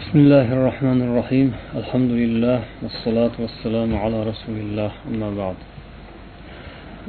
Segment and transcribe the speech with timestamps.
[0.00, 1.48] بسم الله الرحمن الرحيم
[1.80, 5.58] الحمد لله والصلاة والسلام على رسول الله أما بعد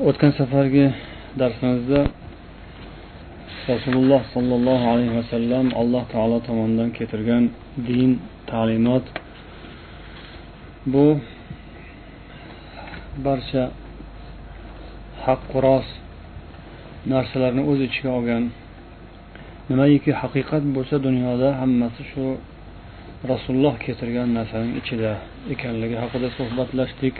[0.08, 0.86] o'tgan safargi
[1.40, 2.02] darsimizda
[3.74, 7.44] rasululloh sollallohu alayhi vasallam alloh taolo tomonidan keltirgan
[7.88, 8.10] din
[8.52, 9.06] ta'limot
[10.94, 11.06] bu
[13.26, 13.64] barcha
[15.26, 15.94] haqqu rost
[17.14, 18.44] narsalarni o'z ichiga olgan
[19.70, 22.26] nimaiki haqiqat bo'lsa dunyoda hammasi shu
[23.27, 25.13] rasululloh keltirgan narsaning ichida
[25.55, 27.17] ekanligi haqida suhbatlashdik.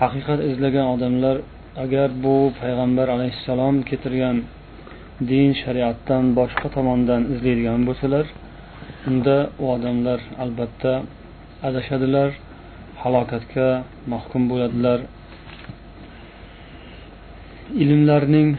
[0.00, 1.36] Haqiqat izlagan odamlar
[1.84, 4.36] agar bu payg'ambar alayhissalom keltirgan
[5.30, 8.26] din shariatdan boshqa tomondan izlaydigan bo'lsalar
[9.08, 10.92] unda u odamlar albatta
[11.68, 12.30] adashadilar
[13.02, 13.68] halokatga
[14.12, 14.98] mahkum bo'ladilar.
[17.82, 18.50] Ilmlarning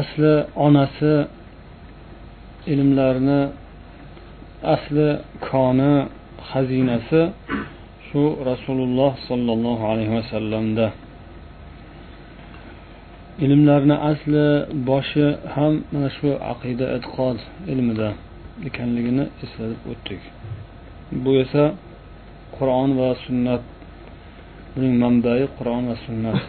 [0.00, 0.34] asli
[0.66, 1.14] onasi
[2.72, 3.40] ilmlarni
[4.62, 5.08] asli
[5.40, 6.08] koni
[6.50, 7.22] xazinasi
[8.08, 10.86] shu rasululloh sollallohu alayhi vasallamda
[13.44, 14.46] ilmlarni asli
[14.88, 17.38] boshi ham mana shu aqida e'tiqod
[17.72, 18.08] ilmida
[18.68, 20.22] ekanligini eslatib o'tdik.
[21.22, 21.64] Bu esa
[22.56, 23.62] qur'on va sunnat
[24.74, 26.40] buning manbai qur'on va sunnat.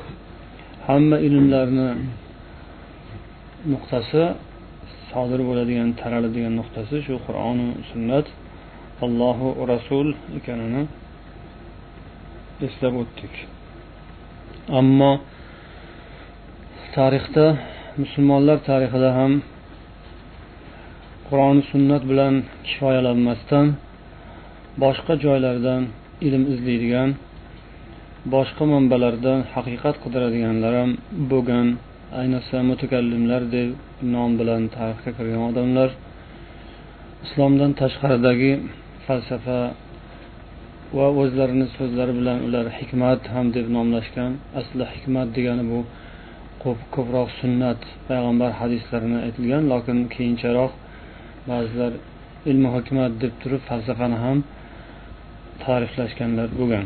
[0.87, 1.89] Hamma ilmlarni
[3.71, 4.23] nuqtasi
[5.11, 8.27] sodir bo'ladigan taraladigan nuqtasi shu qur'oni sunnat
[9.05, 10.07] allohu rasul
[10.37, 10.83] ekanini
[12.67, 13.33] eslab o'tdik.
[14.79, 15.11] Ammo
[16.95, 17.45] tarixda
[18.01, 19.31] musulmonlar tarixida ham
[21.27, 22.33] qur'oni sunnat bilan
[22.67, 23.65] kifoyalanmasdan
[24.83, 25.81] boshqa joylardan
[26.27, 27.09] ilm izlaydigan
[28.35, 30.91] boshqa manbalardan haqiqat qidiradiganlar ham
[31.31, 31.67] bo'lgan
[32.17, 33.69] ayniqsa mutakallimlar deb
[34.13, 35.89] nom bilan tarixga kirgan odamlar
[37.25, 38.51] islomdan tashqaridagi
[39.05, 39.59] falsafa
[40.97, 45.79] va o'zlarini so'zlari bilan ular hikmat ham deb nomlashgan asli hikmat degani bu
[46.95, 50.71] ko'proq sunnat payg'ambar hadislarini aytilgan lokin keyincharoq
[51.49, 51.91] ba'zilar
[52.51, 54.37] ilmi hikmat deb turib falsafani ham
[55.63, 56.85] ta'riflashganlar bo'lgan.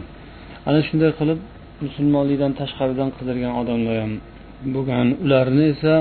[0.68, 1.40] Ana shunday qilib
[1.86, 4.14] musulmonlikdan tashqaridan qidirgan odamlar ham
[4.76, 5.94] bo'lgan ularni esa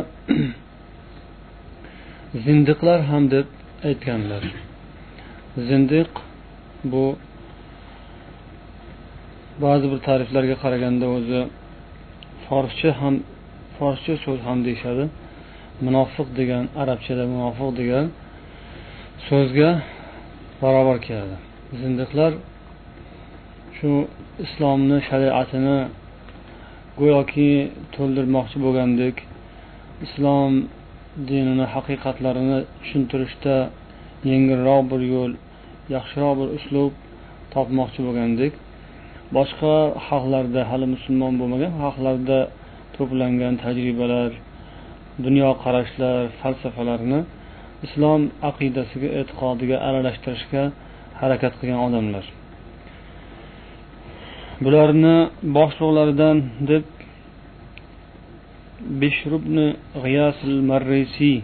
[2.44, 3.46] zindiqlar ham deb
[3.88, 4.42] aytganlar.
[5.68, 6.10] Zindiq
[6.92, 7.04] bu
[9.64, 11.40] ba'zi bir ta'riflarga qaraganda o'zi
[12.46, 13.14] forscha ham
[13.78, 15.04] forscha so'z ham deyishadi.
[15.86, 18.06] Munofiq degan arabchada munofiq degan
[19.28, 19.70] so'zga
[20.62, 21.36] barobar keladi.
[21.80, 22.32] Zindiqlar
[23.76, 23.90] shu
[24.44, 25.78] islomni shariatini
[27.00, 27.50] go'yoki
[27.94, 29.16] to'ldirmoqchi bo'lgandek
[30.06, 30.52] islom
[31.28, 33.56] dinini haqiqatlarini tushuntirishda
[34.30, 35.32] yengilroq bir yo'l
[35.96, 36.92] yaxshiroq bir uslub
[37.54, 38.52] topmoqchi bo'lgandek
[39.36, 39.74] boshqa
[40.08, 42.38] xalqlarda hali musulmon bo'lmagan xalqlarda
[42.96, 44.30] to'plangan tajribalar
[45.24, 47.20] dunyoqarashlar falsafalarni
[47.86, 50.62] islom aqidasiga e'tiqodiga aralashtirishga
[51.20, 52.24] harakat qilgan odamlar.
[54.64, 55.16] Bularni
[55.56, 56.36] boshliqlaridan
[56.70, 56.84] deb
[59.00, 59.66] bishrubni
[60.02, 61.36] g'iyasil marrisiy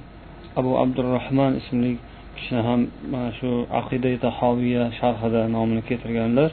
[0.59, 1.93] abu abdurahmon ismli
[2.37, 2.81] kishini ham
[3.13, 6.51] mana shu aqida tahoviya sharhida nomini keltirganlar.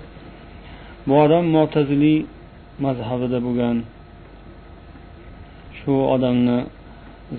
[1.08, 2.20] Bu odam mo'taziliy
[2.86, 3.78] mazhabida bo'lgan.
[5.78, 6.60] Shu odamni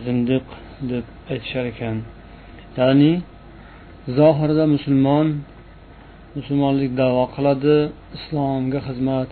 [0.04, 0.46] zindiq
[0.90, 1.96] deb aytishar ekan.
[2.78, 3.12] Ya'ni
[4.18, 5.26] zohirda musulmon
[6.36, 7.76] musulmonlik davo qiladi
[8.16, 9.28] islomga xizmat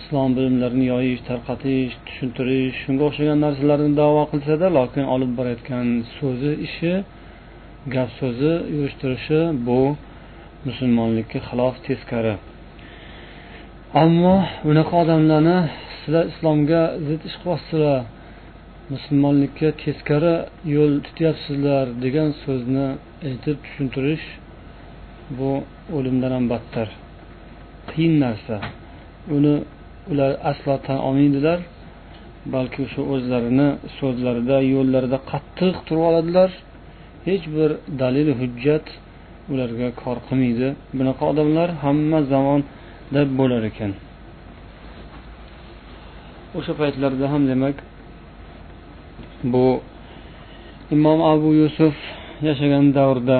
[0.00, 6.92] islom bilimlarini yoyish tarqatish tushuntirish shunga o'xshagan narsalarni davo qilsada lokin olib borayotgan so'zi ishi
[7.94, 9.80] gap so'zi yurishtirishi bu
[10.66, 12.34] musulmonlikka xilof teskari.
[14.02, 15.58] Ammo bunaqa odamlarni
[15.98, 17.96] sizlar islomga zid ish qilyapsizlar
[18.94, 20.34] musulmonlikka teskari
[20.74, 22.86] yo'l tutyapsizlar degan so'zni
[23.28, 24.26] aytib tushuntirish
[25.38, 25.50] bu
[25.96, 26.88] o'limdan ham battar
[27.90, 28.56] qiyin narsa.
[29.36, 29.54] Uni
[30.12, 31.58] ular aslo tan olmaydilar
[32.54, 33.68] balki o'sha o'zlarini
[33.98, 36.50] so'zlarida yo'llarida qattiq turib oladilar.
[37.28, 37.70] Hech bir
[38.02, 38.86] dalil hujjat
[39.52, 40.68] ularga kor qilmaydi.
[40.98, 43.92] Bunaqa odamlar hamma zamonda bo'lar ekan.
[46.58, 47.76] O'sha paytlarda ham demak
[49.52, 49.66] bu
[50.94, 51.94] imom abu yusuf
[52.46, 53.38] yashagan davrda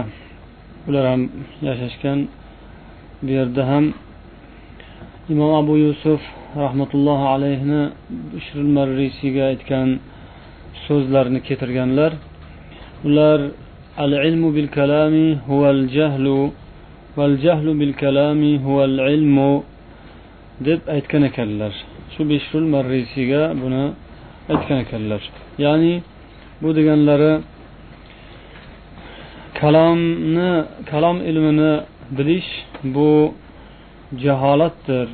[0.88, 1.22] ular ham
[1.68, 2.18] yashashgan
[3.22, 3.84] bu yerda ham
[5.32, 6.20] imom abu yusuf
[6.64, 7.82] rahmatullohi alayhini
[8.44, 9.88] shirin marrisiyga aytgan
[10.86, 12.12] so'zlarini keltirganlar.
[13.06, 13.40] Ular
[14.04, 16.38] al ilmu bil kalami huval jahlu
[17.18, 19.52] val jahlu bil kalami huval ilmu
[20.66, 21.72] deb aytgan ekanlar.
[22.12, 23.84] Shu beshrul marrisiyga buni
[24.52, 25.22] aytgan ekanlar.
[25.64, 25.94] Ya'ni
[26.62, 27.32] bu deganlari
[29.60, 30.50] kalomni
[30.90, 31.72] kalom ilmini
[32.16, 32.50] bilish
[32.84, 33.34] bu
[34.24, 35.08] jaholatdir.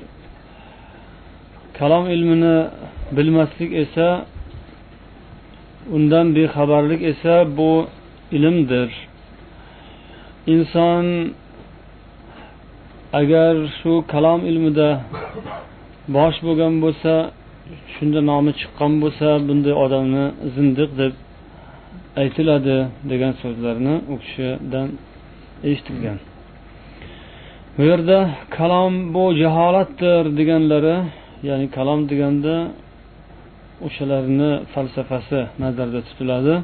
[1.78, 2.66] Kalom ilmini
[3.16, 4.26] bilmaslik esa
[5.92, 7.86] undan bexabarlik esa bu
[8.32, 8.90] ilmdir.
[10.46, 11.06] Inson
[13.12, 15.00] agar shu kalom ilmida
[16.16, 17.12] bosh bo'lgan bo'lsa
[17.94, 20.24] shunda nomi chiqqan bo'lsa bunday odamni
[20.54, 21.12] zindiq deb
[22.22, 22.76] aytiladi
[23.10, 24.88] degan so'zlarni u kishidan
[25.68, 26.18] eshitilgan.
[27.78, 30.96] Bu yerda kalom bu jaholatdir deganlari
[31.48, 32.54] ya'ni kalom deganda
[33.86, 36.54] o'shalarni falsafasi nazarda tutiladi.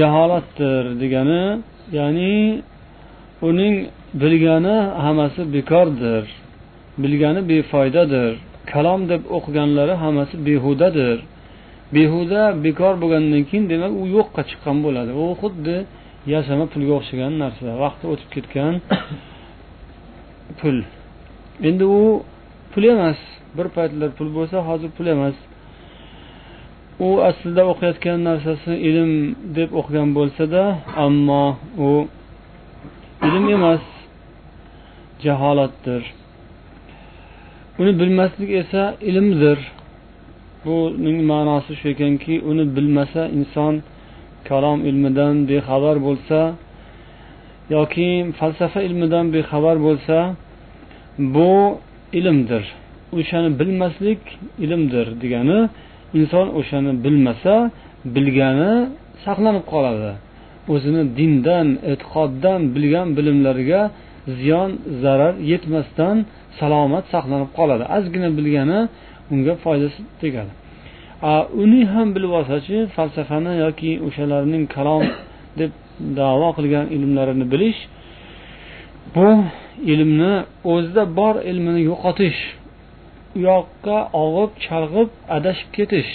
[0.00, 1.44] Jaholatdir degani
[1.98, 2.62] ya'ni
[3.48, 3.74] uning
[4.22, 6.24] bilgani hammasi bekordir
[7.02, 8.32] bilgani befoydadir.
[8.72, 11.18] Kalom deb o'qiganlari hammasi behudadir.
[11.96, 15.10] Behuda bekor bo'lgandan keyin demak u yo'qqa chiqqan bo'ladi.
[15.22, 15.76] U xuddi
[16.34, 17.70] yasama pulga o'xshagan narsa.
[17.84, 18.74] Vaqti o'tib ketgan
[20.60, 20.78] pul.
[21.68, 22.22] Endi u
[22.72, 23.20] pul emas.
[23.56, 25.36] Bir paytlar pul bo'lsa hozir pul emas.
[27.06, 29.12] U aslida o'qiyotgan narsasi ilm
[29.56, 30.62] deb o'qigan bo'lsada
[31.06, 31.44] ammo
[31.86, 31.90] u
[33.28, 33.84] ilm emas
[35.24, 36.02] jaholatdir.
[37.80, 39.58] Uni bilmaslik esa ilmdir.
[40.64, 43.74] Buning ma'nosi shu ekanki uni bilmasa inson
[44.48, 46.38] kalom ilmidan bexabar bo'lsa
[47.74, 48.08] yoki
[48.38, 50.16] falsafa ilmidan bexabar bo'lsa
[51.34, 51.52] bu
[52.18, 52.64] ilmdir.
[53.18, 54.22] O'shani bilmaslik
[54.64, 55.58] ilmdir degani
[56.18, 57.54] inson o'shani bilmasa
[58.14, 58.72] bilgani
[59.24, 60.12] saqlanib qoladi.
[60.74, 63.82] O'zini dindan e'tiqoddan bilgan bilimlariga
[64.38, 64.70] ziyon
[65.02, 66.16] zarar yetmasdan
[66.58, 67.84] salomat saqlanib qoladi.
[67.96, 68.80] Ozgina bilgani
[69.32, 70.52] unga foydasi tegadi.
[71.62, 75.04] Uni ham bilib olsachi falsafani yoki o'shalarning kalom
[75.60, 75.70] deb
[76.18, 77.80] davo qilgan ilmlarini bilish
[79.14, 79.28] bu
[79.92, 80.34] ilmni
[80.72, 82.40] o'zida bor ilmini yo'qotish
[83.36, 86.10] u yoqqa og'ib chalg'ib adashib ketish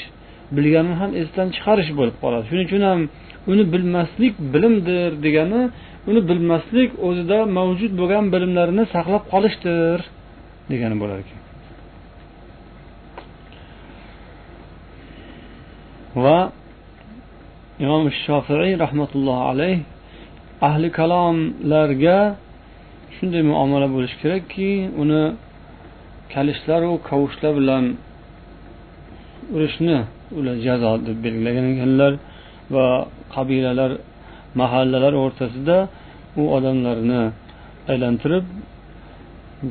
[0.55, 2.43] bilganini ham esdan chiqarish bo'lib qoladi.
[2.49, 2.99] Shuning uchun ham
[3.51, 5.61] uni bilmaslik bilimdir degani
[6.09, 9.97] uni bilmaslik o'zida mavjud bo'lgan bilimlarni saqlab qolishdir
[10.71, 11.39] degani bo'lar ekan.
[16.23, 16.39] Va
[17.83, 19.77] imom shofiiy rahmatullohi alayh
[20.67, 22.19] ahli kalomlarga
[23.15, 25.23] shunday muomala bo'lishi kerakki uni
[26.33, 27.85] kalishlar kavushlar bilan
[29.55, 29.97] urishni
[30.37, 32.13] ular jazo deb belgilagan ekanlar
[32.75, 32.85] va
[33.35, 33.91] qabilalar
[34.61, 35.77] mahallalar o'rtasida
[36.41, 37.21] u odamlarni
[37.91, 38.45] aylantirib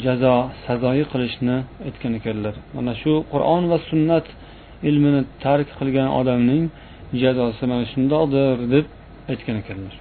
[0.04, 0.34] jazo
[0.64, 2.54] sazoyi qilishni aytgan ekanlar.
[2.76, 4.26] Mana shu qur'on va sunnat
[4.88, 6.64] ilmini tark qilgan odamning
[7.22, 8.86] jazosi mana shundoqdir deb
[9.30, 9.94] aytgan ekanlar.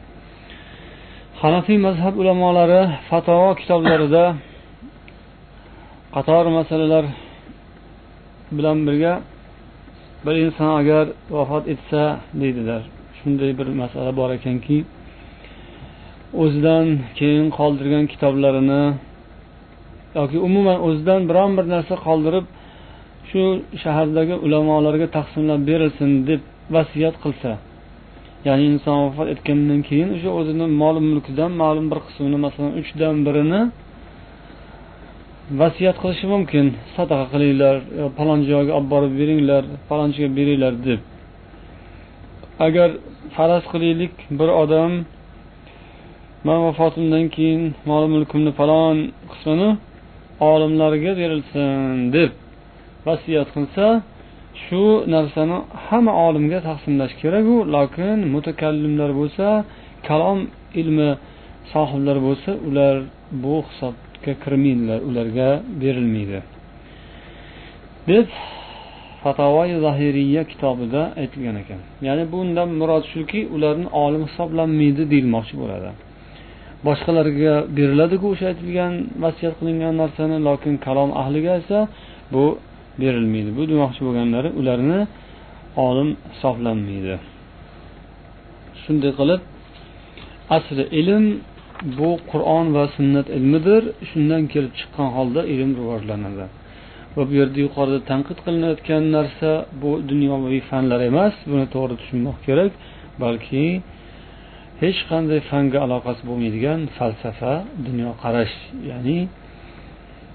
[1.41, 4.25] Hanafiy mazhab ulamolari fatvo kitoblarida
[6.15, 7.05] qator masalalar
[8.57, 9.13] bilan birga
[10.25, 12.01] bir inson agar vafot etsa
[12.41, 12.81] deydilar.
[13.17, 14.77] Shunday bir masala bor ekanki
[16.43, 16.85] o'zidan
[17.19, 18.83] keyin qoldirgan kitoblarini
[20.19, 22.45] yoki umuman o'zidan biron bir narsa qoldirib
[23.29, 23.41] shu
[23.83, 26.41] shahardagi ulamolarga taqsimlab berilsin deb
[26.75, 27.51] vasiyat qilsa
[28.47, 33.61] ya'ni inson vafot etgandan keyin o'sha o'zini mol mulkidan ma'lum bir qismini masalan uchdan birini
[35.61, 36.65] vasiyat qilishi mumkin.
[36.95, 37.75] Sadaqa qilinglar
[38.17, 40.99] falon joyga olib borib beringlar falonchiga beringlar deb.
[42.65, 42.89] Agar
[43.35, 44.91] faraz qilaylik bir odam
[46.47, 48.97] man vafotimdan keyin mol mulkimni falon
[49.31, 49.69] qismini
[50.51, 52.31] olimlarga berilsin deb
[53.07, 53.85] vasiyat qilsa
[54.63, 54.83] shu
[55.15, 59.47] narsani hamma olimga taqsimlash keraku lokin mutakallimlar bo'lsa
[60.07, 60.39] kalom
[60.81, 61.09] ilmi
[61.73, 62.95] sohiblari bo'lsa ular
[63.43, 65.49] bu hisobga kirmaydilar ularga
[65.81, 66.39] berilmaydi.
[68.09, 68.27] Deb
[69.23, 71.81] fatavoyi zahiriya kitobida aytilgan ekan.
[72.07, 75.89] Ya'ni bundan murod shuki ularni olim hisoblanmaydi deyilmoqchi bo'ladi.
[76.87, 81.79] Boshqalarga beriladiku o'sha aytilgan vasiyat qilingan narsani lokin kalom ahliga esa
[82.33, 82.43] bu
[83.01, 83.49] berilmaydi.
[83.57, 84.99] Bu demoqchi bo'lganlari ularni
[85.87, 87.15] olim hisoblanmaydi
[88.89, 89.41] shunday qilib
[90.57, 91.25] asli ilm
[91.99, 93.81] bu qur'on va sunnat ilmidir.
[94.09, 96.45] Shundan kelib chiqqan holda ilm rivojlanadi.
[97.15, 99.49] Va bu yerda yuqorida tanqid qilinayotgan narsa
[99.81, 101.35] bu dunyoviy fanlar emas.
[101.51, 102.71] Buni to'g'ri tushunmoq kerak
[103.23, 103.65] balki
[104.83, 107.53] hech qanday fanga aloqasi bo'lmaydigan falsafa
[107.87, 108.55] dunyoqarash
[108.91, 109.19] ya'ni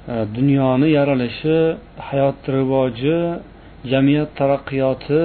[0.07, 1.59] Э, dunyoni yaralishi
[2.09, 3.19] hayot rivoji
[3.93, 5.25] jamiyat taraqqiyoti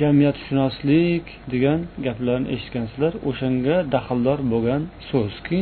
[0.00, 3.12] jamiyatshunoslik degan gaplarni eshitgansizlar.
[3.30, 5.58] O'shanga daxldor bo'lgan so'zki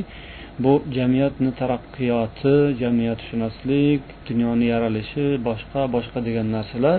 [0.65, 6.99] bu jamiyatni taraqqiyoti jamiyatshunoslik dunyoni yaralishi boshqa boshqa degan narsalar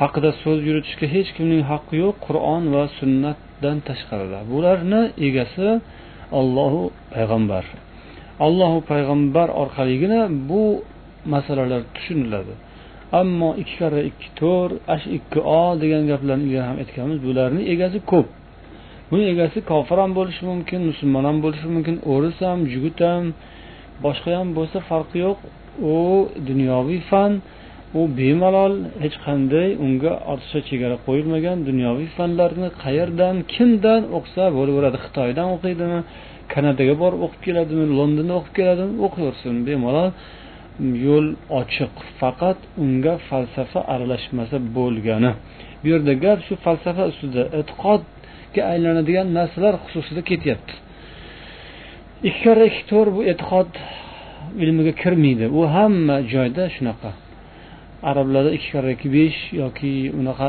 [0.00, 4.38] haqida so'z yuritishga hech kimning haqqi yo'q qur'on va sunnatdan tashqarida.
[4.52, 5.68] Bularni egasi
[6.40, 6.82] ollohu
[7.14, 7.64] payg'ambar.
[8.46, 10.62] Allohu payg'ambar orqaligina bu
[11.32, 12.54] masalalar tushuniladi.
[13.20, 17.18] Ammo ikki karra ikki to'rt ash ikki o degan gaplarni ilgari ham aytganmiz.
[17.26, 18.28] Bularni egasi ko'p.
[19.10, 23.24] Buni egasi kofir ham bo'lishi mumkin musulmon ham bo'lishi mumkin o'ris ham jugut ham
[24.04, 25.38] boshqa ham bo'lsa farqi yo'q.
[25.94, 25.96] U
[26.48, 27.32] dunyoviy fan
[27.98, 35.48] u bemalol hech qanday unga ortiqcha chegara qo'yilmagan dunyoviy fanlarni qayerdan kimdan o'qisa bo'laveradi xitoydan
[35.54, 36.00] o'qiydimi?
[36.52, 37.84] Kanadaga borib o'qib keladimi?
[37.98, 38.92] Londonda o'qib keladimi?
[39.06, 40.08] O'qiyversin bemalol
[41.06, 41.28] yo'l
[41.60, 41.94] ochiq.
[42.20, 45.32] Faqat unga falsafa aralashmasa bo'lgani.
[45.80, 50.74] Bu yerda gap shu falsafa ustida e'tiqodga aylanadigan narsalar xususida ketyapti.
[52.28, 53.70] Ikki karra ikki to'rt bu e'tiqod
[54.62, 55.46] ilmiga kirmaydi.
[55.58, 57.10] U hamma joyda shunaqa.
[58.10, 60.48] Arablarda ikki karra ikki besh yoki unaqa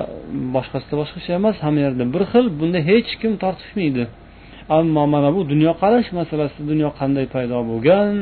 [0.55, 4.03] boshqasida boshqacha emas hamma yerda bir xil bunda hech kim tortishmaydi.
[4.77, 8.13] Ammo mana bu dunyoqarash masalasi dunyo qanday paydo bo'lgan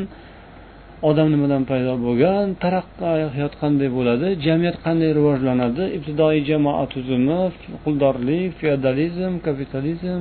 [1.09, 7.41] odam nimadan paydo bo'lgan taraqqiyot qanday bo'ladi jamiyat qanday rivojlanadi ibtidoiy jamoat tuzumi
[7.83, 10.19] quldorlik feodalizm kapitalizm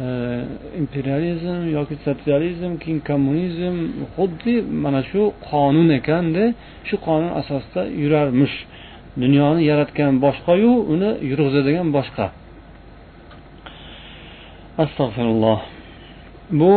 [0.00, 0.44] Э,
[0.78, 3.76] imperializm yoki sotsializm keyin kommunizm
[4.14, 6.44] xuddi mana shu qonun ekanda
[6.88, 8.56] shu qonun asosida yurarmish.
[9.22, 12.26] Dunyoni yaratgan boshqayu uni yurg'izadigan boshqa.
[14.84, 15.60] Astag'firulloh
[16.60, 16.74] bu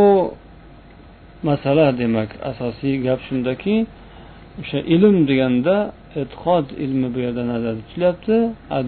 [1.50, 3.75] masala demak asosiy gap shundaki
[4.62, 5.75] o'sha ilm deganda
[6.22, 8.36] e'tiqod ilmi bu yerda nazarda tutilyapti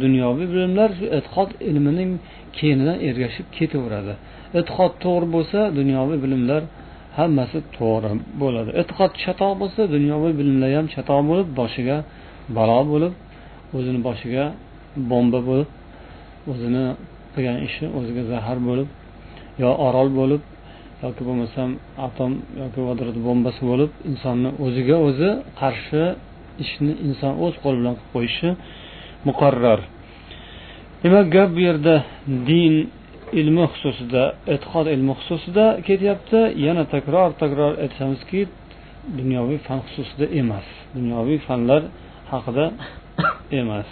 [0.03, 2.11] dunyoviy bilimlar shu e'tiqod ilmining
[2.59, 4.13] keyinidan ergashib ketaveradi.
[4.59, 6.61] E'tiqod to'g'ri bo'lsa dunyoviy bilimlar
[7.19, 8.11] hammasi to'g'ri
[8.41, 8.69] bo'ladi.
[8.81, 11.97] E'tiqod chatoq bo'lsa dunyoviy bilimlar ham chatoq bo'lib boshiga
[12.57, 13.13] balo bo'lib
[13.77, 14.45] o'zini boshiga
[15.11, 15.69] bomba bo'lib
[16.51, 16.85] o'zini
[17.33, 18.87] qilgan ishi o'ziga zahar bo'lib
[19.63, 20.41] yo orol bo'lib
[21.03, 21.69] yoki bo'lmasam
[22.07, 25.29] atom yoki vodorod bombasi bo'lib insonni o'ziga o'zi
[25.61, 26.03] qarshi
[26.63, 28.49] ishni inson o'z qo'li bilan qilib qo'yishi
[29.27, 29.79] muqarrar.
[31.03, 31.95] Demak gap bu yerda
[32.49, 32.73] din
[33.39, 34.23] ilmi xususida
[34.53, 36.39] e'tiqod ilmi xususida ketyapti.
[36.65, 38.41] Yana takror takror aytamizki
[39.19, 40.67] dunyoviy fan xususida emas.
[40.97, 41.81] Dunyoviy fanlar
[42.31, 42.65] haqida
[43.61, 43.89] emas.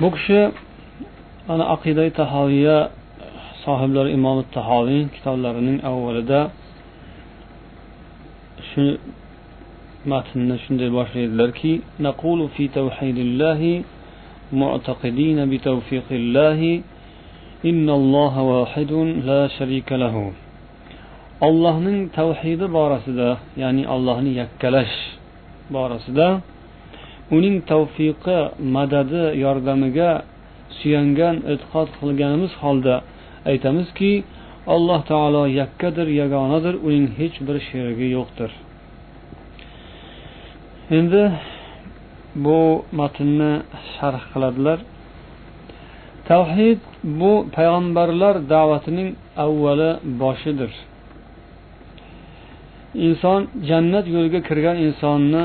[0.00, 0.40] Bu kishi
[1.52, 2.78] ana aqida tahoviya
[3.64, 6.40] sohiblari imom tahoviy kitoblarining avvalida
[8.70, 8.84] shu
[10.12, 11.72] matnni shunday boshlaydilarki
[12.06, 13.74] naqulu fi tavhidillahi
[14.62, 16.72] mu'taqidin bi tawfiqillahi
[17.70, 20.24] innalloha wahidun la sharika lahu.
[21.48, 23.30] Allohning tavhidi borasida
[23.62, 24.96] ya'ni allohni yakkalash
[25.74, 26.28] borasida
[27.36, 28.38] uning tavfiqi
[28.76, 30.10] madadi yordamiga
[30.78, 32.94] suyangan e'tiqod qilganimiz holda
[33.50, 34.12] aytamizki
[34.74, 38.50] alloh taolo yakkadir yagonadir uning hech bir sherigi yo'qdir.
[40.90, 41.32] Endi
[42.44, 43.52] bu matnni
[43.94, 44.78] sharh qiladilar.
[46.28, 46.80] Tavhid
[47.20, 49.08] bu payg'ambarlar da'vatining
[49.44, 49.90] avvali
[50.22, 50.72] boshidir.
[53.06, 55.44] Inson jannat yo'liga kirgan insonni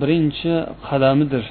[0.00, 0.54] birinchi
[0.88, 1.44] qadamidir.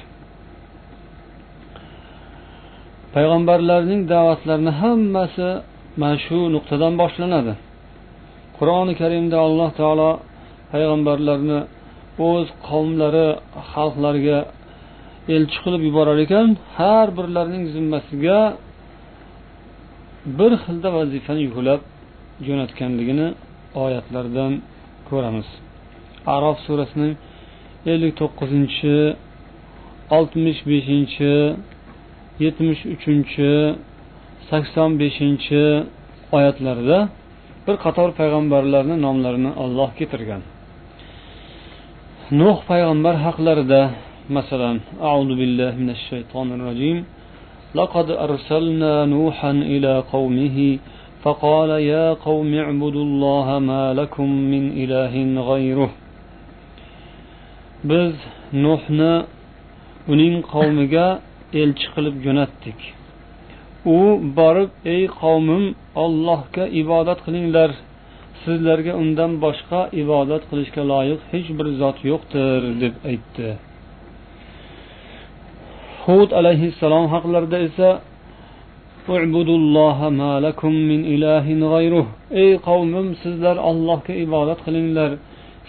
[3.14, 5.48] Payg'ambarlarning da'vatlarini hammasi
[6.00, 7.54] mana shu nuqtadan boshlanadi.
[8.58, 10.10] Qur'oni karimda alloh taolo
[10.72, 11.58] payg'ambarlarni
[12.28, 13.28] o'z qavmlari
[13.72, 14.38] xalqlariga
[15.36, 18.38] elchi qilib yuborar ekan har birlarining zimmasiga
[20.38, 21.80] bir xilda vazifani yuklab
[22.46, 23.28] jo'natganligini
[23.84, 24.52] oyatlardan
[25.08, 25.48] ko'ramiz.
[26.34, 27.12] Arof surasining
[27.92, 28.96] ellik to'qqizinchi
[30.16, 31.32] oltmish beshinchi
[32.44, 33.50] yetmish uchinchi
[34.50, 35.62] sakson beshinchi
[36.36, 36.98] oyatlarida
[37.66, 40.42] bir qator payg'ambarlarni nomlarini olloh keltirgan.
[42.39, 43.81] nuh payg'ambar haqlarida
[44.37, 44.77] masalan
[45.11, 46.97] auzu billahi minash shaytonir rojim
[47.75, 50.57] لقد أرسلنا نوحا إلى قومه
[51.23, 55.13] فقال يا قوم اعبدوا الله ما لكم من إله
[55.51, 55.89] غيره
[57.89, 58.13] biz
[58.65, 59.13] nuhni
[60.13, 61.07] uning qavmiga
[61.61, 62.79] elchi qilib jo'natdik
[63.97, 63.99] u
[64.37, 65.65] borib ey qavmim
[66.03, 67.69] ollohga ibodat qilinglar
[68.44, 73.48] sizlarga undan boshqa ibodat qilishga loyiq hech bir zot yo'qdir deb aytdi.
[76.06, 77.88] Hud alayhissalom haqlarida esa
[82.42, 85.10] ey qavmim sizlar allohga ibodat qilinglar.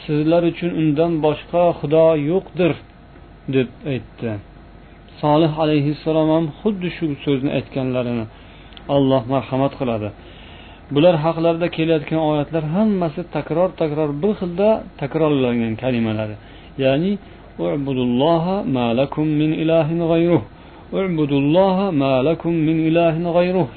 [0.05, 2.73] Sizlar uchun undan boshqa xudo yo'qdir
[3.55, 4.31] deb aytdi.
[5.21, 8.25] Solih alayhissalom ham xuddi shu so'zni aytganlarini
[8.95, 10.09] alloh marhamat qiladi.
[10.95, 14.69] Bular haqlarida kelayotgan oyatlar hammasi takror takror bir xilda
[15.01, 16.29] takrorlangan kalimalar
[16.83, 17.11] ya'ni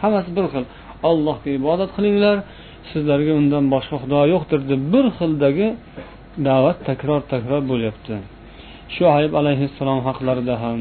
[0.03, 0.65] hammasi bir xil.
[1.11, 2.37] Allohga ibodat qilinglar
[2.91, 5.69] sizlarga undan boshqa xudo yo'qdir deb bir xildagi
[6.49, 8.15] da'vat takror takror bo'lyapti.
[8.95, 10.79] Shuayb alayhissalom haqlarida ham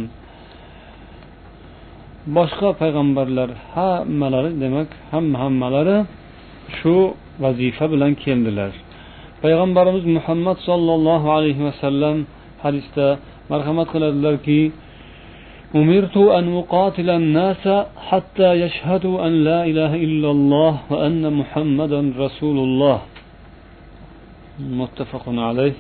[2.38, 5.98] boshqa payg'ambarlar hammalari demak hamma hammalari
[6.79, 6.97] shu
[7.43, 8.73] vazifa bilan keldilar
[9.43, 12.17] payg'ambarimiz muhammad sollallohu alayhi vasallam
[12.65, 13.07] hadisda
[13.53, 14.63] marhamat qiladilarki
[15.81, 17.65] أمرت أن أقاتل الناس
[18.09, 22.99] حتى يشهدوا أن لا إله إلا الله وأن محمدا رسول الله
[24.81, 25.75] متفق عليه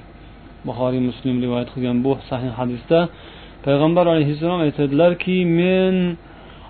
[0.68, 2.98] buxoriy muslim rivoyat qilgan bu sahih hadisda
[3.66, 5.96] payg'ambar alayhissalom aytadilarki men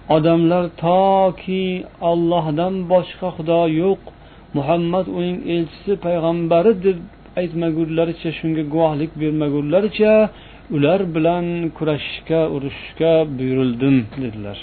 [0.10, 1.66] odamlar toki
[2.10, 4.02] ollohdan boshqa xudo yo'q.
[4.58, 6.98] Muhammad uning elchisi payg'ambari deb
[7.42, 10.14] aytmagunlaricha shunga guvohlik bermagunlaricha
[10.76, 11.46] ular bilan
[11.78, 14.58] kurashishga urushishga buyurildim dedilar.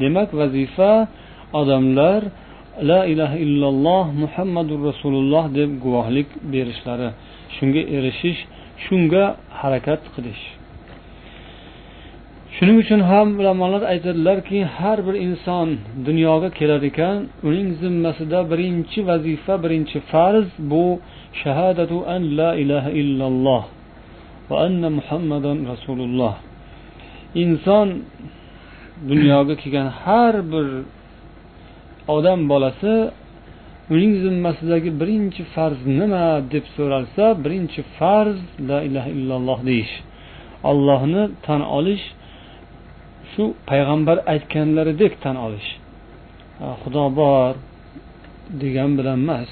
[0.00, 0.92] Demak vazifa
[1.60, 2.20] odamlar
[2.90, 7.08] la ilaha illalloh muhammadu rasululloh deb guvohlik berishlari
[7.56, 8.40] shunga erishish
[8.84, 9.24] shunga
[9.60, 10.44] harakat qilish.
[12.58, 15.68] Shuning uchun ham ulamolar aytadilarki har bir inson
[16.08, 20.84] dunyoga kelar ekan uning zimmasida birinchi vazifa birinchi farz bu
[21.40, 23.62] shahadatu an la ilaha illalloh
[24.50, 26.34] va anna muhammadan rasululloh.
[27.42, 27.88] Inson
[29.10, 30.66] dunyoga kelgan har bir
[32.16, 32.94] odam bolasi
[33.94, 39.94] uning zimmasidagi birinchi farz nima deb so'ralsa birinchi farz la ilaha illalloh deyish
[40.70, 42.06] ollohni tan olish
[43.38, 45.70] shu payg'ambar aytganlaridek tan olish.
[46.82, 47.52] Xudo bor
[48.62, 49.50] degan bilan emas.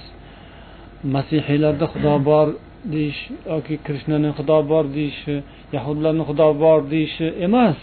[1.14, 2.46] Masihiylarda xudo bor
[2.94, 3.20] deyish
[3.52, 5.34] yoki krishnani xudo bor deyishi
[5.76, 7.78] yahudlarni xudo bor deyishi emas.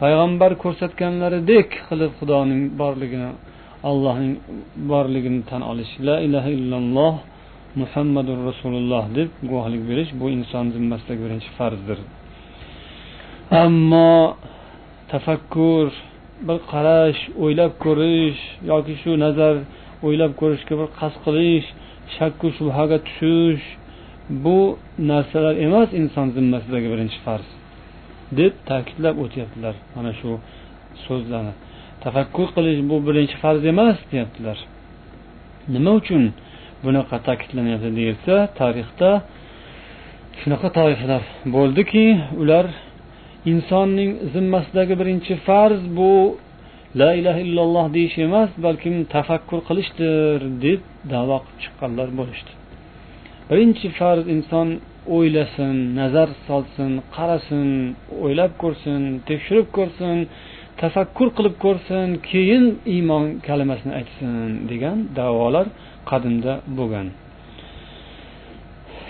[0.00, 3.30] Payg'ambar ko'rsatganlaridek qilib xudoning borligini
[3.90, 4.34] allohning
[4.90, 5.92] borligini tan olish.
[6.08, 7.14] La ilaha illalloh
[7.80, 11.98] muhammadur rasululloh deb guvohlik berish bu inson zimmasidagi birinchi farzdir.
[13.62, 14.10] Ammo
[15.14, 15.86] tafakkur
[16.46, 19.54] bir qarash o'ylab ko'rish yoki shu nazar
[20.06, 21.66] o'ylab ko'rishga bir qasd qilish
[22.16, 23.64] shakku shubhaga tushish
[24.44, 24.58] bu
[25.10, 27.48] narsalar emas inson zimmasidagi birinchi farz
[28.38, 30.30] deb ta'kidlab o'tyaptilar mana shu
[31.06, 31.54] so'zlarni.
[32.04, 34.58] Tafakkur qilish bu birinchi farz emas deyaptilar.
[35.74, 36.22] Nima uchun
[36.84, 39.10] bunaqa ta'kidlanyapti deyilsa tarixda
[40.40, 41.22] shunaqa toifalar
[41.56, 42.04] bo'ldiki
[42.42, 42.66] ular
[43.52, 46.14] insonning zimmasidagi birinchi farz bu
[47.00, 50.80] la ilaha illalloh deyish emas balkim tafakkur qilishdir deb
[51.12, 52.52] davo qilib chiqqanlar bo'lishdi
[53.50, 54.68] birinchi farz inson
[55.16, 57.68] o'ylasin nazar solsin qarasin
[58.24, 60.16] o'ylab ko'rsin tekshirib ko'rsin
[60.82, 65.66] tafakkur qilib ko'rsin keyin iymon kalimasini aytsin degan davolar
[66.10, 67.06] qadimda bo'lgan.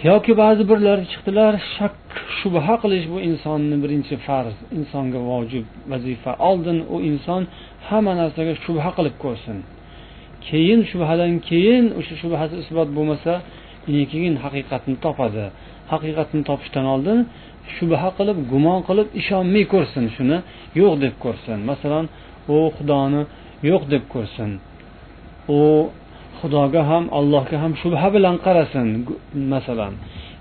[0.08, 1.96] Yoki ba'zi birlar chiqdilar shak
[2.38, 7.42] shubha qilish bu insonni birinchi farz insonga vojib vazifa oldin u inson
[7.88, 9.56] hamma narsaga shubha qilib ko'rsin.
[10.48, 13.32] Keyin shubhadan keyin o'sha shubhasi isbot bo'lmasa
[14.12, 15.44] keyin haqiqatni topadi.
[15.92, 17.18] Haqiqatni topishdan oldin
[17.76, 20.38] shubha qilib gumon qilib ishonmay ko'rsin shuni
[20.80, 21.58] yo'q deb ko'rsin.
[21.70, 22.04] Masalan
[22.54, 23.22] u xudoni
[23.70, 24.50] yo'q deb ko'rsin.
[25.56, 25.60] U
[26.40, 28.88] xudoga ham allohga ham shubha bilan qarasin
[29.52, 29.92] masalan.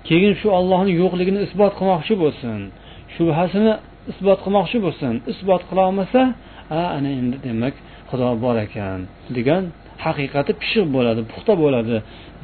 [0.08, 2.58] Keyin shu ollohni yo'qligini isbot qilmoqchi bo'lsin.
[3.14, 3.72] Shubhasini
[4.12, 5.12] isbot qilmoqchi bo'lsin.
[5.32, 6.20] Isbot qilolmasa
[6.78, 7.74] a ana endi demak
[8.10, 8.98] xudo bor ekan
[9.36, 9.62] degan
[10.04, 11.96] haqiqati pishiq bo'ladi puxta bo'ladi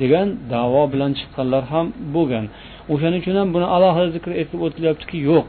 [0.02, 2.44] degan davo bilan chiqqanlar ham bo'lgan.
[2.92, 5.48] O'shaning uchun ham buni alohida zikr etib o'tilyaptiki yo'q.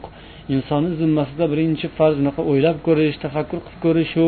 [0.54, 4.26] Insonni zimmasida birinchi farz unaqa o'ylab ko'rish tafakkur qilib ko'rishu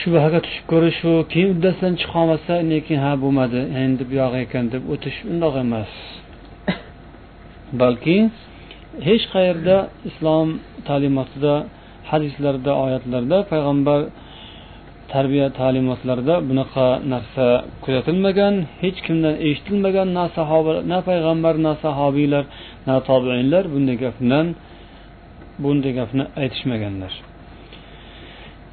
[0.00, 5.18] shubhaga tushib ko'rishu keyin uddasidan chiqolmasa lekin ha bo'lmadi endi bu yoq ekan deb o'tish
[5.32, 5.90] undoq emas.
[7.80, 8.16] Balki
[9.08, 9.76] hech qayerda
[10.08, 10.48] islom
[10.88, 11.54] ta'limotida
[12.10, 14.00] hadislarda oyatlarda payg'ambar
[15.12, 17.46] tarbiya ta'limotlarida bunaqa narsa
[17.84, 22.44] kuzatilmagan hech kimdan eshitilmagan na sahoba na payg'ambar na sahobiylar
[22.88, 24.46] na tobiinlar bunday gapdan
[25.62, 27.12] bunday gapni aytishmaganlar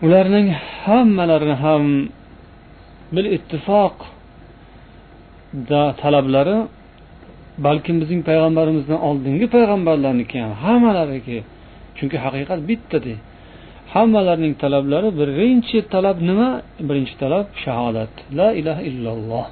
[0.05, 0.47] ularning
[0.83, 1.83] hammalarini ham
[3.15, 3.95] bil ittifoq
[6.01, 6.57] talablari
[7.65, 11.37] balkim bizning payg'ambarimizdan oldingi payg'ambarlarniki ham hammalariki
[11.97, 13.13] chunki haqiqat bittada
[13.93, 16.49] hammalarining talablari birinchi talab nima?
[16.87, 18.13] Birinchi talab shahodat.
[18.39, 19.45] La ilaha illalloh.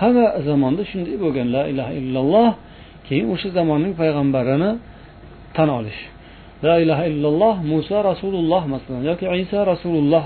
[0.00, 2.50] Hamma zamonda shunday bo'lgan la ilaha illalloh
[3.06, 4.70] keyin o'sha zamonning payg'ambarini
[5.56, 6.00] tan olish.
[6.66, 10.24] La ilaha illalloh muso rasululloh masalan yoki iso rasululloh.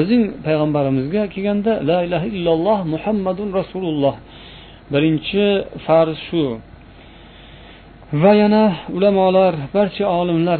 [0.00, 4.14] O'zing payg'ambarimizga kelganda la ilaha illalloh muhammadun rasululloh.
[4.92, 5.46] Birinchi
[5.86, 6.44] farz shu.
[8.22, 8.64] Va yana
[8.96, 10.58] ulamolar barcha olimlar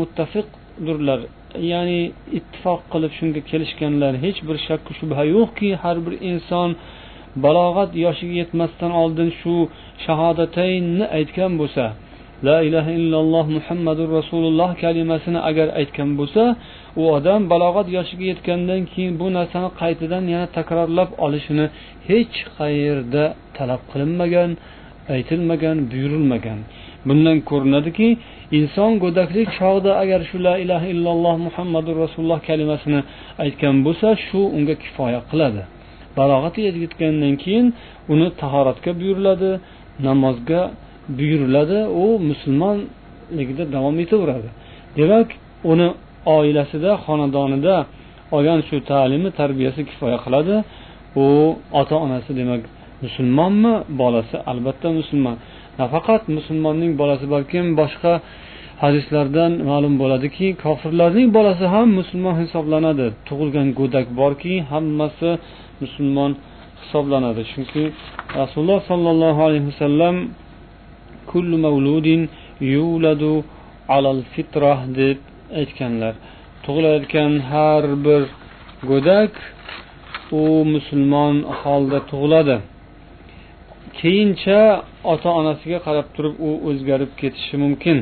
[0.00, 1.20] muttafiqdirlar.
[1.72, 2.00] Ya'ni
[2.38, 6.70] ittifoq qilib shunga kelishganlar hech bir shakku shubha yo'qki har bir inson
[7.44, 9.54] balog'at yoshiga yetmasdan oldin shu
[10.04, 11.84] shahodataynni aytgan bo'lsa.
[12.48, 16.42] La ilaha illalloh muhammadu rasululloh kalimasini agar aytgan bo'lsa
[17.00, 21.66] u odam balog'at yoshiga yetgandan keyin bu narsani qaytadan yana takrorlab olishini
[22.08, 23.24] hech qayerda
[23.56, 24.50] talab qilinmagan
[25.14, 26.58] aytilmagan buyurilmagan.
[27.08, 28.08] Bundan ko'rinadiki
[28.58, 33.00] inson go'daklik chog'ida agar shu la ilaha illalloh muhammadu rasululloh kalimasini
[33.44, 35.62] aytgan bo'lsa shu unga kifoya qiladi.
[36.18, 37.66] Balog'atga yetgandan keyin
[38.12, 39.50] uni tahoratga buyuriladi
[40.08, 40.60] namozga
[41.18, 44.48] buyuriladi u musulmonligida davom etaveradi.
[44.98, 45.28] Demak
[45.72, 45.88] uni
[46.36, 47.76] oilasida xonadonida
[48.36, 50.56] olgan shu ta'limi tarbiyasi kifoya qiladi.
[51.22, 51.26] U
[51.80, 52.62] ota onasi demak
[53.04, 55.36] musulmonmi bolasi albatta musulmon.
[55.80, 58.12] Nafaqat musulmonning bolasi balkim boshqa
[58.82, 63.06] hadislardan ma'lum bo'ladiki kofirlarning bolasi ham musulmon hisoblanadi.
[63.28, 65.30] Tug'ilgan go'dak borki hammasi
[65.82, 66.32] musulmon
[66.82, 67.42] hisoblanadi.
[67.52, 67.84] Chunki
[68.40, 70.16] rasululloh sollallohu alayhi vasallam
[71.30, 72.20] kullu mavludin
[72.74, 73.32] yuladu
[73.96, 75.18] alal fitrah deb
[75.60, 76.14] aytganlar.
[76.64, 78.22] Tug'ilayotgan har bir
[78.90, 79.32] go'dak
[80.40, 80.42] u
[80.74, 82.56] musulmon holda tug'iladi.
[83.98, 84.60] Keyincha
[85.12, 87.98] ota onasiga qarab turib u o'zgarib ketishi mumkin.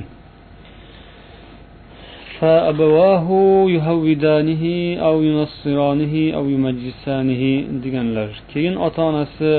[7.85, 8.29] Deganlar.
[8.53, 9.53] Keyin ota onasi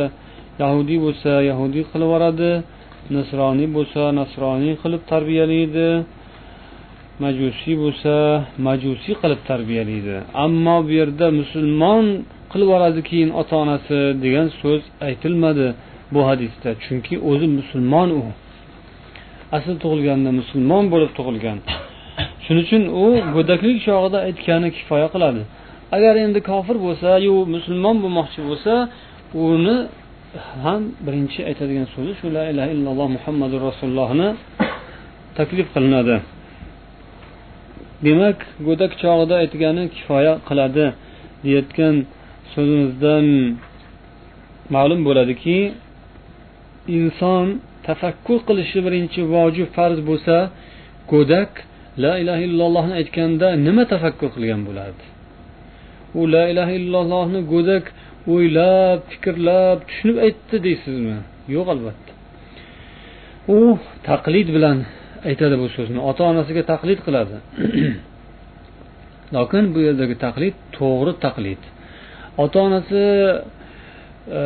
[0.61, 2.51] yahudiy bo'lsa yahudiy qilib yuboradi.
[3.17, 5.87] Nasroniy bo'lsa nasroniy qilib tarbiyalaydi
[7.23, 8.13] majusiy bo'lsa
[8.67, 12.05] majusiy qilib tarbiyalaydi ammo bu yerda musulmon
[12.51, 15.67] qilib yuboradi keyin ota onasi degan so'z aytilmadi
[16.13, 16.69] bu hadisda.
[16.83, 18.23] Chunki o'zi musulmon u.
[19.57, 21.57] Asl tug'ilganda musulmon bo'lib tug'ilgan.
[22.45, 25.41] Shuning uchun u go'daklik chog'ida aytgani kifoya qiladi.
[25.95, 28.73] Agar endi kofir bo'lsa yu musulmon bo'lmoqchi bo'lsa
[29.47, 29.77] uni
[30.63, 34.29] ham birinchi aytadigan so'zi shu la ilaha illalloh muhammadu rasulullohni
[35.37, 36.15] taklif qilinadi.
[38.05, 38.37] Demak
[38.67, 40.85] go'dak chog'ida aytgani kifoya qiladi
[41.43, 41.95] deyayotgan
[42.53, 43.25] so'zimizdan
[44.75, 45.57] ma'lum bo'ladiki
[46.97, 47.45] inson
[47.87, 50.35] tafakkur qilishi birinchi vojib farz bo'lsa
[51.13, 51.51] go'dak
[52.03, 55.05] la ilaha illallohni aytganda nima tafakkur qilgan bo'lardi
[56.19, 57.85] u la ilaha illallohni go'dak
[58.33, 61.17] o'ylab fikrlab tushunib aytdi deysizmi?
[61.55, 62.11] Yo'q albatta.
[63.55, 63.59] U
[64.09, 64.77] taqlid bilan
[65.29, 65.99] aytadi bu so'zni.
[66.09, 67.35] Ota onasiga taqlid qiladi.
[69.35, 71.61] Lokin bu yerdagi taqlid to'g'ri taqlid.
[72.43, 73.03] Ota onasi
[74.39, 74.41] e,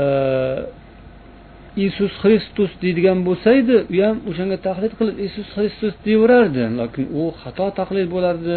[1.87, 7.23] isus xristus deydigan bo'lsa edi u ham o'shanga taqlid qilib isus xristus deyaverardi lokin u
[7.41, 8.55] xato taqlid bo'lardi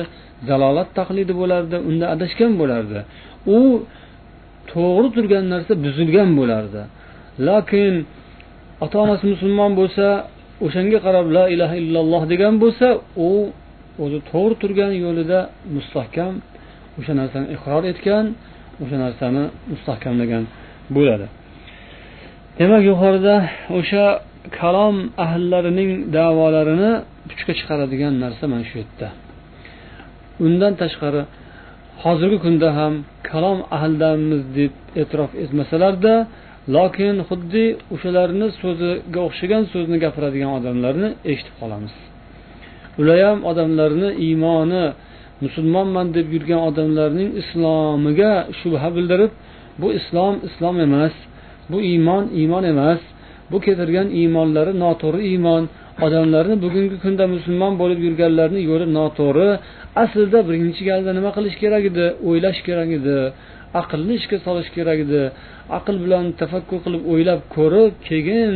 [0.49, 2.99] zalolat taqlidi bo'lardi unda adashgan bo'lardi.
[3.57, 3.59] U
[4.73, 6.83] to'g'ri turgan narsa buzilgan bo'lardi.
[7.49, 7.95] Lokin
[8.85, 10.07] ota onasi musulmon bo'lsa
[10.67, 12.87] o'shanga qarab la ilaha illalloh degan bo'lsa
[13.29, 13.31] u
[14.05, 15.39] o'zi to'g'ri turgan yo'lida
[15.77, 16.33] mustahkam
[16.99, 18.25] o'sha narsani iqror etgan
[18.83, 20.45] o'sha narsani mustahkamlagan
[20.97, 21.27] bo'ladi.
[22.59, 23.35] Demak yuqorida
[23.79, 24.05] o'sha
[24.59, 26.93] kalom ahllarining davolarini
[27.29, 29.09] puchga chiqaradigan narsa mana shu yerda.
[30.47, 31.23] Undan tashqari
[32.05, 32.93] hozirgi kunda ham
[33.31, 36.15] kalom ahldamiz deb e'tirof etmasalarda
[36.77, 41.95] lokin xuddi o'shalarni so'ziga o'xshagan so'zni gapiradigan odamlarni eshitib qolamiz.
[43.01, 44.85] Ular ham odamlarni iymoni
[45.45, 49.33] musulmonman deb yurgan odamlarning islomiga shubha bildirib
[49.81, 51.15] bu islom islom emas
[51.71, 53.01] bu iymon iymon emas
[53.51, 55.63] bu keltirgan iymonlari noto'g'ri iymon
[56.05, 59.49] odamlarni bugungi kunda musulmon bo'lib yurganlarni yo'li noto'g'ri.
[60.03, 62.07] Aslida birinchi galda nima qilish kerak edi?
[62.29, 63.17] O'ylash kerak edi.
[63.81, 65.23] Aqlni ishga solish kerak edi.
[65.79, 68.55] Aql bilan tafakkur qilib o'ylab ko'rib keyin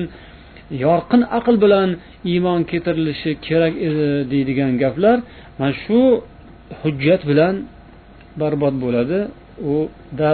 [0.84, 1.88] yorqin aql bilan
[2.32, 5.18] iymon keltirilishi kerak edi deydigan gaplar
[5.58, 6.00] mana shu
[6.80, 7.54] hujjat bilan
[8.40, 9.18] barbod bo'ladi.
[9.72, 9.74] U
[10.20, 10.30] da,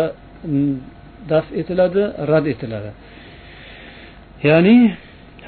[1.31, 2.90] daf etiladi rad etiladi.
[4.49, 4.77] Ya'ni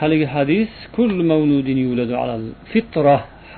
[0.00, 0.70] haligi hadis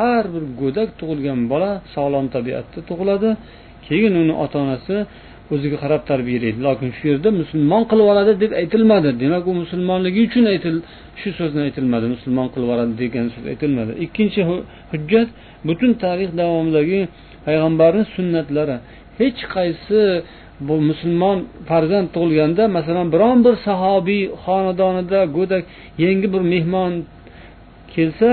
[0.01, 3.31] har bir go'dak tug'ilgan bola sog'lom tabiatda tug'iladi.
[3.87, 4.97] Keyin uni ota onasi
[5.55, 9.09] o'ziga qarab tarbiyalaydi lokin shu yerda musulmon qilib oladi deb aytilmadi.
[9.23, 10.77] Demak u musulmonligi uchun aytil
[11.21, 12.07] shu so'zni aytilmadi.
[12.15, 13.93] Musulmon qilib oladi degan so'z aytilmadi.
[14.05, 14.41] Ikkinchi
[14.93, 15.29] hujjat
[15.69, 17.01] butun tarix davomidagi
[17.47, 18.77] payg'ambarni sunnatlari.
[19.21, 20.01] Hech qaysi
[20.67, 25.65] bu musulmon farzand tug'ilganda masalan biron bir sahobiy xonadonida go'dak
[26.05, 26.93] yangi bir mehmon
[27.95, 28.31] kelsa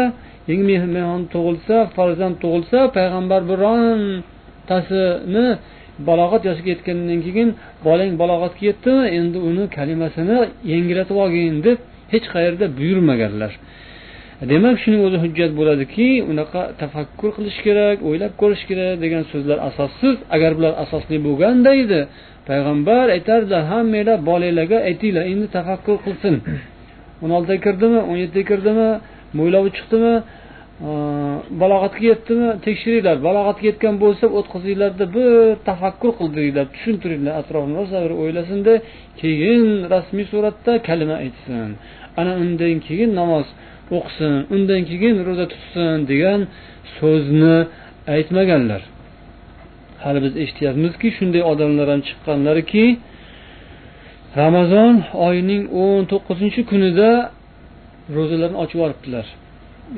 [0.50, 5.48] yangi mehmon tug'ilsa farzand tug'ilsa payg'ambar birontasini
[6.08, 7.50] balog'at yoshiga yetgandan keyin
[7.88, 10.38] bolang balog'atga yetdimi endi uni kalimasini
[10.74, 11.78] yangilatib olgin deb
[12.14, 13.52] hech qayerda buyurmaganlar.
[14.52, 20.16] Demak shuning o'zi hujjat bo'ladiki unaqa tafakkur qilish kerak o'ylab ko'rish kerak degan so'zlar asossiz.
[20.36, 22.00] Agar bular asosli bo'lganda edi
[22.50, 26.36] payg'ambar aytardilar hammanglar bolanglarga aytinglar endi tafakkur qilsin.
[27.24, 28.90] o'n oltiga kirdimi o'n yettiga kirdimi
[29.38, 30.16] mo'ylovi chiqdimi
[31.62, 33.16] balog'atga yetdimi tekshiringlar.
[33.28, 35.30] Balog'atga yetgan bo'lsa o'tkazinglarda bir
[35.70, 38.74] tafakkur qildiringlar tushuntiringlar atrofni rosa bir o'ylasinda
[39.22, 41.70] keyin rasmiy suratda kalima aytsin.
[42.20, 43.48] Ana undan keyin namoz.
[43.98, 46.40] O'qisin undan keyin ro'za tutsin degan
[46.98, 47.58] so'zni
[48.16, 48.82] aytmaganlar.
[50.04, 52.86] Hali biz eshityapmizki shunday odamlar ham chiqqanlarki
[54.42, 54.94] ramazon
[55.28, 57.10] oyining o'n to'qqizinchi kunida
[58.16, 59.28] ro'zalarni ochib yuboribdilar.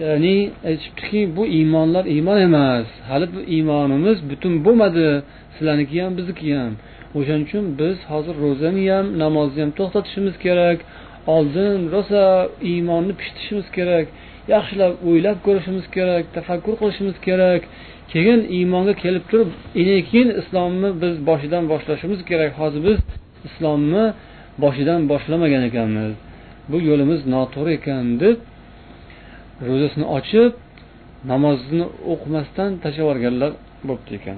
[0.03, 0.37] Ya'ni
[0.69, 2.87] aytishibdiki bu iymonlar iymon emas.
[3.09, 5.07] Hali bu iymonimiz butun bo'lmadi.
[5.55, 6.73] Sizlarniki ham bizniki ham.
[7.17, 10.77] O'shaning uchun biz hozir ro'zani ham namozni ham to'xtatishimiz kerak.
[11.27, 12.23] Oldin rosa
[12.71, 14.07] iymonni pishitishimiz kerak
[14.53, 17.61] yaxshilab o'ylab ko'rishimiz kerak tafakkur qilishimiz kerak.
[18.13, 19.49] Keyin iymonga kelib turib
[20.09, 22.51] keyin islomni biz boshidan boshlashimiz kerak.
[22.61, 22.99] Hozir biz
[23.47, 24.05] islomni
[24.63, 26.13] boshidan boshlamagan ekanmiz.
[26.71, 28.37] Bu yo'limiz noto'g'ri ekan deb
[29.67, 30.51] ro'zasini ochib
[31.31, 33.51] namozni o'qimasdan tashlab yuborganlar
[33.89, 34.37] bo'pti ekan.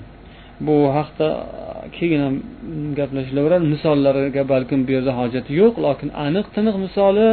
[0.68, 1.28] Bu haqda
[1.98, 2.36] keyin ham
[3.00, 7.30] gaplashilaveradi misollariga balkim bu yerda hojati yo'q lokin aniq tiniq misoli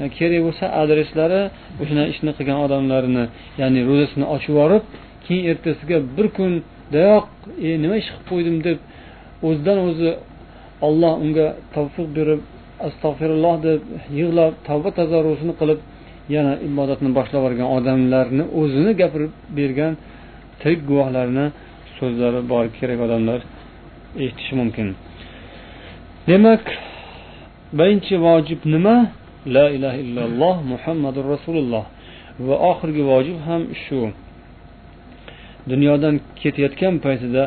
[0.00, 1.42] e, kerak bo'lsa adreslari
[1.82, 3.24] o'sha ishni qilgan odamlarni
[3.60, 4.84] ya'ni ro'zasini ochib yuborib
[5.24, 7.26] keyin ertasiga bir kundayoq
[7.66, 8.78] e nima ish qilib qo'ydim deb
[9.48, 10.10] o'zidan o'zi
[10.86, 12.40] olloh unga tavfiq berib
[12.86, 13.80] astag'firulloh deb
[14.18, 15.80] yig'lab tavba tazarrusini qilib
[16.34, 19.92] yana ibodatni boshlab yuborgan odamlarni o'zini gapirib bergan
[20.60, 21.46] tirik guvohlarni
[22.00, 23.40] so'zlari bor kerak odamlar
[24.22, 24.88] eshitishi mumkin.
[26.28, 26.64] Demak
[27.78, 28.96] birinchi vojib nima?
[29.56, 31.84] La ilaha illalloh muhammadu rasululloh.
[32.46, 34.00] Va oxirgi vojib ham shu.
[35.70, 37.42] Dunyodan ketayotgan paytida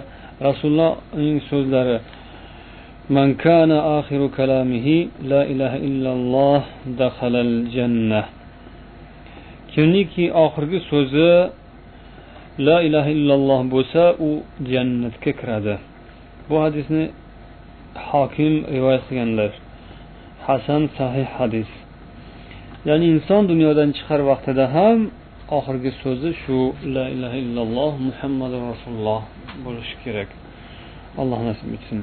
[0.47, 1.97] rasulullohning so'zlari
[3.15, 4.95] man kana axiru kalamihi
[5.31, 6.61] la ilaha illalloh
[6.99, 8.21] dahalal janna
[9.71, 11.29] kimniki oxirgi so'zi
[12.57, 14.29] la ilaha illalloh bo'lsa u
[14.71, 15.75] jannatga kiradi.
[16.49, 17.03] Bu hadisni
[18.09, 19.51] hokim rivoyat qilganlar.
[20.47, 21.69] Hasan sahih hadis.
[22.89, 24.99] Ya'ni inson dunyodan chiqar vaqtida ham
[25.57, 26.59] oxirgi so'zi shu
[26.95, 29.21] la ilaha illalloh muhammadu rasululloh
[29.65, 30.29] bo'lishi kerak.
[31.21, 31.99] Alloh nasib etsin.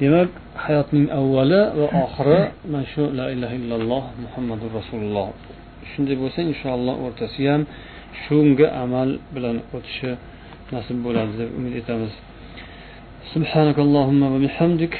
[0.00, 0.30] Demak
[0.64, 2.40] hayotning avvali va oxiri
[2.72, 5.28] mana shu la ilaha illalloh muhammadu rasululloh.
[5.90, 7.62] Shunday bo'lsa inshaalloh o'rtasi ham
[8.23, 10.11] shunga amal bilan o'tishi
[10.73, 12.13] nasib bo'ladi deb umid etamiz
[13.35, 14.93] سبحانك اللهم وبحمدك